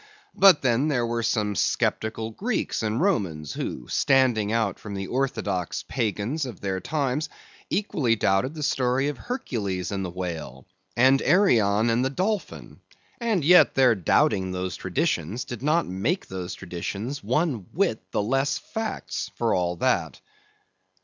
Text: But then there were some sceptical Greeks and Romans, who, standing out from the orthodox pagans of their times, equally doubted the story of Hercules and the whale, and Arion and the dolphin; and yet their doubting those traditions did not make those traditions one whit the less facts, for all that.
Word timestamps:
But 0.33 0.63
then 0.63 0.87
there 0.87 1.05
were 1.05 1.21
some 1.21 1.55
sceptical 1.55 2.31
Greeks 2.31 2.81
and 2.81 2.99
Romans, 2.99 3.53
who, 3.53 3.87
standing 3.87 4.51
out 4.51 4.79
from 4.79 4.95
the 4.95 5.05
orthodox 5.05 5.83
pagans 5.87 6.43
of 6.47 6.59
their 6.59 6.79
times, 6.79 7.29
equally 7.69 8.15
doubted 8.15 8.55
the 8.55 8.63
story 8.63 9.09
of 9.09 9.19
Hercules 9.19 9.91
and 9.91 10.03
the 10.03 10.09
whale, 10.09 10.65
and 10.97 11.21
Arion 11.21 11.91
and 11.91 12.03
the 12.03 12.09
dolphin; 12.09 12.79
and 13.19 13.45
yet 13.45 13.75
their 13.75 13.93
doubting 13.93 14.49
those 14.51 14.75
traditions 14.75 15.45
did 15.45 15.61
not 15.61 15.85
make 15.85 16.25
those 16.25 16.55
traditions 16.55 17.23
one 17.23 17.67
whit 17.71 18.01
the 18.09 18.23
less 18.23 18.57
facts, 18.57 19.29
for 19.35 19.53
all 19.53 19.75
that. 19.75 20.19